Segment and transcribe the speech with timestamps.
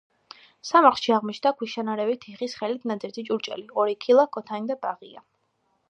[0.69, 5.25] სამარხში აღმოჩნდა ქვიშანარევი თიხის ხელით ნაძერწი ჭურჭელი ორი ქილა, ქოთანი და ბაღია.